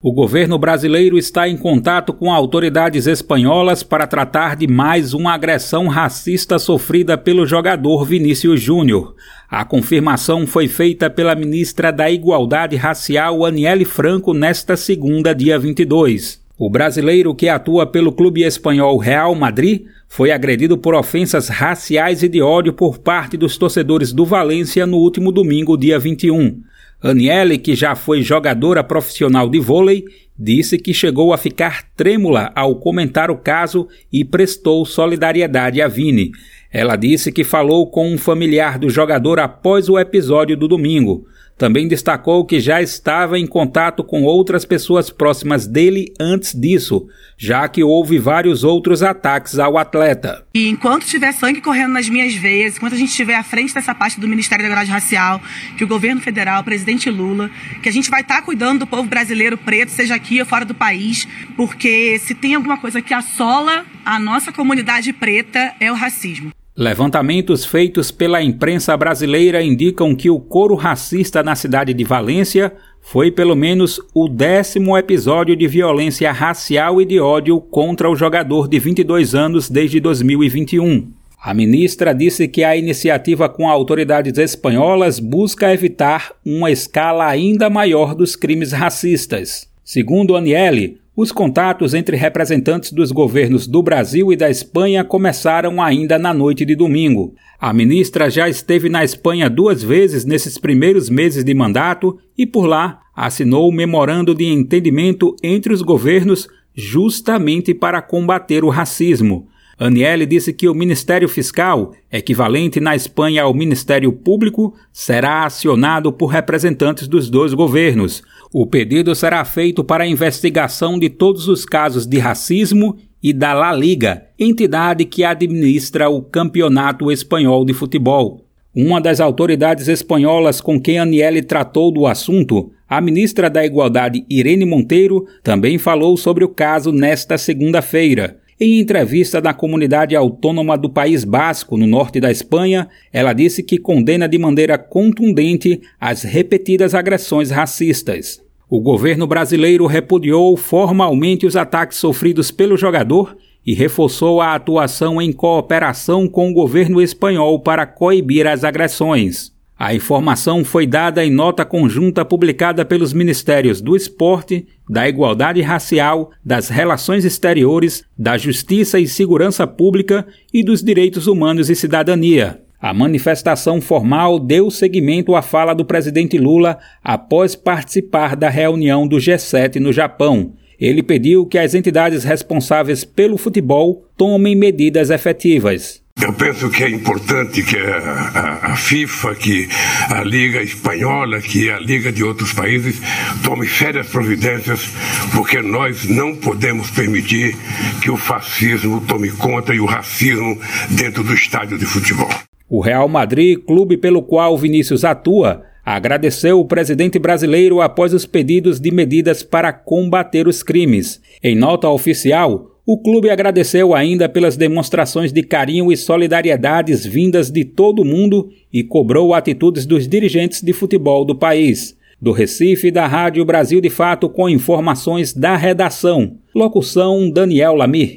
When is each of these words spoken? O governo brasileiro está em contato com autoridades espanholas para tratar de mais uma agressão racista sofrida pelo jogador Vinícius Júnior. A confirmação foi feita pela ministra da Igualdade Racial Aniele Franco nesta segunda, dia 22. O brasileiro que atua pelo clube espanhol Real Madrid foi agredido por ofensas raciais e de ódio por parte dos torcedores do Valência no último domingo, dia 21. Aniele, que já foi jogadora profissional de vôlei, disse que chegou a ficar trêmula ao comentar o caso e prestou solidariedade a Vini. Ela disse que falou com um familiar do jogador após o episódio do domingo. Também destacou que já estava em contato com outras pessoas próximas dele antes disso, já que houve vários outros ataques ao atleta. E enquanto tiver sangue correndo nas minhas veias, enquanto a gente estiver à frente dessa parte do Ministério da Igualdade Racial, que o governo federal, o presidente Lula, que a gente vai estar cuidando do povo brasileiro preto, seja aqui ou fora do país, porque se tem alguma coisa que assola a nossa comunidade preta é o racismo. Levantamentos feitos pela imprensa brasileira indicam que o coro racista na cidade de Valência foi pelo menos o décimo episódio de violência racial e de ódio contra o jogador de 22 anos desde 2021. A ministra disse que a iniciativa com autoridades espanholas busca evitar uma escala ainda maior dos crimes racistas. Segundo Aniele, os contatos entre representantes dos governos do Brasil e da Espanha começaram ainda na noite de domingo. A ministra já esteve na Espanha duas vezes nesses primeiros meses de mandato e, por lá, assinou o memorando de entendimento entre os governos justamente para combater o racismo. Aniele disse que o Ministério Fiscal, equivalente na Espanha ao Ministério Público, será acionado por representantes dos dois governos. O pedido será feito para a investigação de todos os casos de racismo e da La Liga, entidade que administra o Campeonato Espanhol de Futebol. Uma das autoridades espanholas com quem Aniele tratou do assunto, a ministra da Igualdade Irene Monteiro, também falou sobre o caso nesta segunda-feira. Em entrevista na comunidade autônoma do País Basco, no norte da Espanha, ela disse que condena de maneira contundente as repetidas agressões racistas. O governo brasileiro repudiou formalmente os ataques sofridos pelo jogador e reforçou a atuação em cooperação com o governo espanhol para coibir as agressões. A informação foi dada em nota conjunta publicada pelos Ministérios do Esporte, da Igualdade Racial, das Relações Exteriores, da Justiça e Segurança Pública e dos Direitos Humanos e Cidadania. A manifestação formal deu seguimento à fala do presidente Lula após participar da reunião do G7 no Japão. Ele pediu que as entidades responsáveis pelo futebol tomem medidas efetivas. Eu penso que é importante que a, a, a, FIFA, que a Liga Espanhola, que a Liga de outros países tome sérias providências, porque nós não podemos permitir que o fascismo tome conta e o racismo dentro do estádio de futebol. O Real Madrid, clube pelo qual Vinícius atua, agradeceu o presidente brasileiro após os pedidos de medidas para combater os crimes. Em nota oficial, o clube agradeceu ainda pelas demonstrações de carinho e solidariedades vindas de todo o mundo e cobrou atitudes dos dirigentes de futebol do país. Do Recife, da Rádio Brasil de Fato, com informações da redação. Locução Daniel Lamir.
O 0.00 0.12
governo 0.12 0.56
brasileiro 0.56 1.18
está 1.18 1.48
em 1.48 1.56
contato 1.56 2.12
com 2.12 2.32
autoridades 2.32 3.08
espanholas 3.08 3.82
para 3.82 4.06
tratar 4.06 4.54
de 4.54 4.68
mais 4.68 5.12
uma 5.12 5.32
agressão 5.32 5.88
racista 5.88 6.56
sofrida 6.56 7.18
pelo 7.18 7.44
jogador 7.44 8.04
Vinícius 8.04 8.60
Júnior. 8.60 9.16
A 9.50 9.64
confirmação 9.64 10.46
foi 10.46 10.68
feita 10.68 11.10
pela 11.10 11.34
ministra 11.34 11.90
da 11.90 12.08
Igualdade 12.08 12.76
Racial 12.76 13.44
Aniele 13.44 13.84
Franco 13.84 14.32
nesta 14.32 14.76
segunda, 14.76 15.34
dia 15.34 15.58
22. 15.58 16.40
O 16.56 16.70
brasileiro 16.70 17.34
que 17.34 17.48
atua 17.48 17.84
pelo 17.84 18.12
clube 18.12 18.44
espanhol 18.44 18.98
Real 18.98 19.34
Madrid 19.34 19.86
foi 20.08 20.30
agredido 20.30 20.78
por 20.78 20.94
ofensas 20.94 21.48
raciais 21.48 22.22
e 22.22 22.28
de 22.28 22.40
ódio 22.40 22.72
por 22.72 22.98
parte 22.98 23.36
dos 23.36 23.58
torcedores 23.58 24.12
do 24.12 24.24
Valência 24.24 24.86
no 24.86 24.98
último 24.98 25.32
domingo, 25.32 25.76
dia 25.76 25.98
21. 25.98 26.67
Aniele, 27.00 27.58
que 27.58 27.76
já 27.76 27.94
foi 27.94 28.22
jogadora 28.22 28.82
profissional 28.82 29.48
de 29.48 29.60
vôlei, 29.60 30.04
disse 30.36 30.76
que 30.76 30.92
chegou 30.92 31.32
a 31.32 31.38
ficar 31.38 31.84
trêmula 31.96 32.50
ao 32.54 32.76
comentar 32.76 33.30
o 33.30 33.36
caso 33.36 33.88
e 34.12 34.24
prestou 34.24 34.84
solidariedade 34.84 35.80
a 35.80 35.86
Vini. 35.86 36.32
Ela 36.72 36.96
disse 36.96 37.30
que 37.30 37.44
falou 37.44 37.88
com 37.90 38.12
um 38.12 38.18
familiar 38.18 38.78
do 38.78 38.90
jogador 38.90 39.38
após 39.38 39.88
o 39.88 39.98
episódio 39.98 40.56
do 40.56 40.66
domingo. 40.66 41.24
Também 41.58 41.88
destacou 41.88 42.46
que 42.46 42.60
já 42.60 42.80
estava 42.80 43.36
em 43.36 43.44
contato 43.46 44.04
com 44.04 44.22
outras 44.22 44.64
pessoas 44.64 45.10
próximas 45.10 45.66
dele 45.66 46.14
antes 46.20 46.54
disso, 46.54 47.08
já 47.36 47.68
que 47.68 47.82
houve 47.82 48.16
vários 48.16 48.62
outros 48.62 49.02
ataques 49.02 49.58
ao 49.58 49.76
atleta. 49.76 50.46
E 50.54 50.68
enquanto 50.68 51.04
tiver 51.04 51.32
sangue 51.32 51.60
correndo 51.60 51.94
nas 51.94 52.08
minhas 52.08 52.32
veias, 52.32 52.76
enquanto 52.76 52.92
a 52.92 52.96
gente 52.96 53.08
estiver 53.10 53.34
à 53.34 53.42
frente 53.42 53.74
dessa 53.74 53.92
parte 53.92 54.20
do 54.20 54.28
Ministério 54.28 54.62
da 54.62 54.68
Igualdade 54.68 54.92
Racial, 54.92 55.42
que 55.76 55.82
o 55.82 55.88
governo 55.88 56.20
federal, 56.20 56.60
o 56.60 56.64
presidente 56.64 57.10
Lula, 57.10 57.50
que 57.82 57.88
a 57.88 57.92
gente 57.92 58.08
vai 58.08 58.20
estar 58.20 58.40
cuidando 58.42 58.80
do 58.80 58.86
povo 58.86 59.08
brasileiro 59.08 59.58
preto, 59.58 59.90
seja 59.90 60.14
aqui 60.14 60.38
ou 60.38 60.46
fora 60.46 60.64
do 60.64 60.74
país, 60.74 61.26
porque 61.56 62.20
se 62.20 62.36
tem 62.36 62.54
alguma 62.54 62.78
coisa 62.78 63.02
que 63.02 63.12
assola 63.12 63.84
a 64.04 64.20
nossa 64.20 64.52
comunidade 64.52 65.12
preta 65.12 65.74
é 65.80 65.90
o 65.90 65.94
racismo. 65.94 66.52
Levantamentos 66.78 67.64
feitos 67.64 68.12
pela 68.12 68.40
imprensa 68.40 68.96
brasileira 68.96 69.60
indicam 69.60 70.14
que 70.14 70.30
o 70.30 70.38
coro 70.38 70.76
racista 70.76 71.42
na 71.42 71.56
cidade 71.56 71.92
de 71.92 72.04
Valência 72.04 72.72
foi 73.00 73.32
pelo 73.32 73.56
menos 73.56 74.00
o 74.14 74.28
décimo 74.28 74.96
episódio 74.96 75.56
de 75.56 75.66
violência 75.66 76.30
racial 76.30 77.02
e 77.02 77.04
de 77.04 77.18
ódio 77.18 77.60
contra 77.60 78.08
o 78.08 78.14
jogador 78.14 78.68
de 78.68 78.78
22 78.78 79.34
anos 79.34 79.68
desde 79.68 79.98
2021. 79.98 81.10
A 81.42 81.52
ministra 81.52 82.12
disse 82.14 82.46
que 82.46 82.62
a 82.62 82.76
iniciativa 82.76 83.48
com 83.48 83.68
autoridades 83.68 84.38
espanholas 84.38 85.18
busca 85.18 85.74
evitar 85.74 86.30
uma 86.46 86.70
escala 86.70 87.26
ainda 87.26 87.68
maior 87.68 88.14
dos 88.14 88.36
crimes 88.36 88.70
racistas. 88.70 89.68
Segundo 89.82 90.36
Aniele, 90.36 91.00
os 91.20 91.32
contatos 91.32 91.94
entre 91.94 92.16
representantes 92.16 92.92
dos 92.92 93.10
governos 93.10 93.66
do 93.66 93.82
Brasil 93.82 94.32
e 94.32 94.36
da 94.36 94.48
Espanha 94.48 95.02
começaram 95.02 95.82
ainda 95.82 96.16
na 96.16 96.32
noite 96.32 96.64
de 96.64 96.76
domingo. 96.76 97.34
A 97.58 97.72
ministra 97.72 98.30
já 98.30 98.48
esteve 98.48 98.88
na 98.88 99.02
Espanha 99.02 99.50
duas 99.50 99.82
vezes 99.82 100.24
nesses 100.24 100.58
primeiros 100.58 101.10
meses 101.10 101.42
de 101.42 101.52
mandato 101.52 102.16
e, 102.38 102.46
por 102.46 102.66
lá, 102.66 103.00
assinou 103.16 103.68
o 103.68 103.72
memorando 103.72 104.32
de 104.32 104.44
entendimento 104.44 105.34
entre 105.42 105.72
os 105.72 105.82
governos 105.82 106.46
justamente 106.72 107.74
para 107.74 108.00
combater 108.00 108.62
o 108.62 108.68
racismo. 108.68 109.48
Aniele 109.78 110.26
disse 110.26 110.52
que 110.52 110.68
o 110.68 110.74
Ministério 110.74 111.28
Fiscal, 111.28 111.92
equivalente 112.10 112.80
na 112.80 112.96
Espanha 112.96 113.44
ao 113.44 113.54
Ministério 113.54 114.12
Público, 114.12 114.74
será 114.92 115.44
acionado 115.44 116.12
por 116.12 116.26
representantes 116.26 117.06
dos 117.06 117.30
dois 117.30 117.54
governos. 117.54 118.22
O 118.52 118.66
pedido 118.66 119.14
será 119.14 119.44
feito 119.44 119.84
para 119.84 120.02
a 120.02 120.08
investigação 120.08 120.98
de 120.98 121.08
todos 121.08 121.46
os 121.46 121.64
casos 121.64 122.06
de 122.06 122.18
racismo 122.18 122.96
e 123.22 123.32
da 123.32 123.54
La 123.54 123.72
Liga, 123.72 124.24
entidade 124.36 125.04
que 125.04 125.22
administra 125.22 126.08
o 126.08 126.22
Campeonato 126.22 127.12
Espanhol 127.12 127.64
de 127.64 127.72
Futebol. 127.72 128.44
Uma 128.74 129.00
das 129.00 129.20
autoridades 129.20 129.86
espanholas 129.86 130.60
com 130.60 130.80
quem 130.80 130.98
Aniele 130.98 131.42
tratou 131.42 131.92
do 131.92 132.04
assunto, 132.06 132.72
a 132.88 133.00
ministra 133.00 133.48
da 133.48 133.64
Igualdade 133.64 134.24
Irene 134.28 134.64
Monteiro, 134.64 135.24
também 135.42 135.78
falou 135.78 136.16
sobre 136.16 136.44
o 136.44 136.48
caso 136.48 136.90
nesta 136.90 137.38
segunda-feira. 137.38 138.38
Em 138.60 138.80
entrevista 138.80 139.40
na 139.40 139.54
comunidade 139.54 140.16
autônoma 140.16 140.76
do 140.76 140.90
País 140.90 141.22
Basco, 141.22 141.76
no 141.76 141.86
norte 141.86 142.18
da 142.18 142.28
Espanha, 142.28 142.88
ela 143.12 143.32
disse 143.32 143.62
que 143.62 143.78
condena 143.78 144.28
de 144.28 144.36
maneira 144.36 144.76
contundente 144.76 145.80
as 146.00 146.24
repetidas 146.24 146.92
agressões 146.92 147.52
racistas. 147.52 148.42
O 148.68 148.80
governo 148.80 149.28
brasileiro 149.28 149.86
repudiou 149.86 150.56
formalmente 150.56 151.46
os 151.46 151.54
ataques 151.54 151.98
sofridos 151.98 152.50
pelo 152.50 152.76
jogador 152.76 153.36
e 153.64 153.74
reforçou 153.74 154.40
a 154.40 154.56
atuação 154.56 155.22
em 155.22 155.32
cooperação 155.32 156.26
com 156.26 156.50
o 156.50 156.52
governo 156.52 157.00
espanhol 157.00 157.60
para 157.60 157.86
coibir 157.86 158.44
as 158.44 158.64
agressões. 158.64 159.52
A 159.78 159.94
informação 159.94 160.64
foi 160.64 160.88
dada 160.88 161.24
em 161.24 161.30
nota 161.30 161.64
conjunta 161.64 162.24
publicada 162.24 162.84
pelos 162.84 163.12
Ministérios 163.12 163.80
do 163.80 163.94
Esporte, 163.94 164.66
da 164.90 165.08
Igualdade 165.08 165.62
Racial, 165.62 166.32
das 166.44 166.68
Relações 166.68 167.24
Exteriores, 167.24 168.04
da 168.18 168.36
Justiça 168.36 168.98
e 168.98 169.06
Segurança 169.06 169.68
Pública 169.68 170.26
e 170.52 170.64
dos 170.64 170.82
Direitos 170.82 171.28
Humanos 171.28 171.70
e 171.70 171.76
Cidadania. 171.76 172.60
A 172.80 172.92
manifestação 172.92 173.80
formal 173.80 174.40
deu 174.40 174.68
seguimento 174.68 175.36
à 175.36 175.42
fala 175.42 175.74
do 175.74 175.84
presidente 175.84 176.38
Lula 176.38 176.76
após 177.02 177.54
participar 177.54 178.34
da 178.34 178.48
reunião 178.48 179.06
do 179.06 179.18
G7 179.18 179.76
no 179.76 179.92
Japão. 179.92 180.54
Ele 180.80 181.04
pediu 181.04 181.46
que 181.46 181.58
as 181.58 181.74
entidades 181.74 182.24
responsáveis 182.24 183.04
pelo 183.04 183.38
futebol 183.38 184.06
tomem 184.16 184.56
medidas 184.56 185.10
efetivas. 185.10 186.02
Eu 186.20 186.32
penso 186.32 186.68
que 186.68 186.82
é 186.82 186.90
importante 186.90 187.62
que 187.62 187.76
a, 187.76 187.96
a, 187.96 188.72
a, 188.72 188.76
FIFA, 188.76 189.34
que 189.36 189.68
a 190.10 190.22
Liga 190.24 190.60
Espanhola, 190.60 191.40
que 191.40 191.70
a 191.70 191.78
Liga 191.78 192.10
de 192.10 192.24
outros 192.24 192.52
países 192.52 193.00
tome 193.44 193.68
sérias 193.68 194.08
providências, 194.08 194.90
porque 195.32 195.62
nós 195.62 196.08
não 196.08 196.34
podemos 196.34 196.90
permitir 196.90 197.56
que 198.02 198.10
o 198.10 198.16
fascismo 198.16 199.00
tome 199.06 199.30
conta 199.30 199.72
e 199.72 199.80
o 199.80 199.86
racismo 199.86 200.58
dentro 200.90 201.22
do 201.22 201.32
estádio 201.32 201.78
de 201.78 201.86
futebol. 201.86 202.28
O 202.68 202.80
Real 202.80 203.08
Madrid, 203.08 203.58
clube 203.64 203.96
pelo 203.96 204.22
qual 204.22 204.58
Vinícius 204.58 205.04
atua, 205.04 205.62
agradeceu 205.84 206.60
o 206.60 206.66
presidente 206.66 207.18
brasileiro 207.18 207.80
após 207.80 208.12
os 208.12 208.26
pedidos 208.26 208.78
de 208.80 208.90
medidas 208.90 209.42
para 209.42 209.72
combater 209.72 210.46
os 210.46 210.62
crimes. 210.62 211.20
Em 211.42 211.54
nota 211.56 211.88
oficial, 211.88 212.77
o 212.90 212.96
clube 212.96 213.28
agradeceu 213.28 213.94
ainda 213.94 214.30
pelas 214.30 214.56
demonstrações 214.56 215.30
de 215.30 215.42
carinho 215.42 215.92
e 215.92 215.96
solidariedades 215.96 217.04
vindas 217.04 217.50
de 217.50 217.62
todo 217.62 218.00
o 218.00 218.04
mundo 218.04 218.48
e 218.72 218.82
cobrou 218.82 219.34
atitudes 219.34 219.84
dos 219.84 220.08
dirigentes 220.08 220.62
de 220.62 220.72
futebol 220.72 221.22
do 221.22 221.36
país. 221.36 221.94
Do 222.18 222.32
Recife, 222.32 222.90
da 222.90 223.06
Rádio 223.06 223.44
Brasil 223.44 223.78
de 223.82 223.90
Fato, 223.90 224.26
com 224.26 224.48
informações 224.48 225.34
da 225.34 225.54
redação. 225.54 226.36
Locução 226.54 227.30
Daniel 227.30 227.74
Lamir. 227.74 228.16